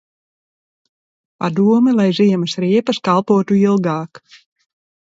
[1.43, 4.25] Padomi, lai ziemas riepas kalpotu ilgāk.